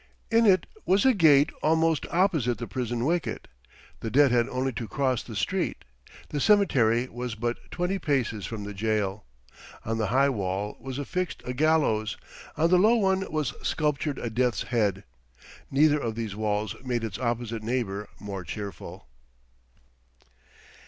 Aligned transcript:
In 0.31 0.47
it 0.47 0.65
was 0.83 1.05
a 1.05 1.13
gate 1.13 1.51
almost 1.61 2.07
opposite 2.09 2.57
the 2.57 2.65
prison 2.65 3.05
wicket. 3.05 3.47
The 3.99 4.09
dead 4.09 4.31
had 4.31 4.49
only 4.49 4.73
to 4.73 4.87
cross 4.87 5.21
the 5.21 5.35
street; 5.35 5.85
the 6.29 6.39
cemetery 6.41 7.07
was 7.07 7.35
but 7.35 7.59
twenty 7.69 7.99
paces 7.99 8.47
from 8.47 8.63
the 8.63 8.73
jail. 8.73 9.25
On 9.85 9.99
the 9.99 10.07
high 10.07 10.29
wall 10.29 10.75
was 10.79 10.97
affixed 10.97 11.43
a 11.45 11.53
gallows; 11.53 12.17
on 12.57 12.71
the 12.71 12.79
low 12.79 12.95
one 12.95 13.31
was 13.31 13.53
sculptured 13.61 14.17
a 14.17 14.31
Death's 14.31 14.63
head. 14.63 15.03
Neither 15.69 15.99
of 15.99 16.15
these 16.15 16.35
walls 16.35 16.75
made 16.83 17.03
its 17.03 17.19
opposite 17.19 17.61
neighbour 17.61 18.09
more 18.19 18.43
cheerful. 18.43 19.05